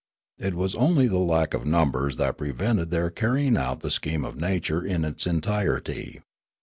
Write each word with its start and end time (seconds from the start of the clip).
It 0.39 0.55
was 0.55 0.73
only 0.73 1.07
the 1.07 1.19
lack 1.19 1.53
of 1.53 1.63
numbers 1.67 2.17
that 2.17 2.39
prevented 2.39 2.89
their 2.89 3.11
carr3ang 3.11 3.55
out 3.55 3.81
the 3.81 3.91
scheme 3.91 4.25
of 4.25 4.35
nature 4.35 4.83
in 4.83 5.05
its 5.05 5.27
entirety. 5.27 6.21